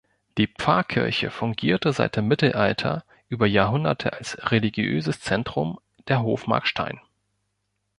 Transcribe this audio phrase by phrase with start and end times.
[0.39, 5.77] Die Pfarrkirche fungierte seit dem Mittelalter über Jahrhunderte als religiöses Zentrum
[6.07, 6.99] der Hofmark Stein.